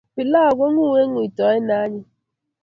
[0.13, 2.09] Pilau konguu eng ngutoet ne anyiny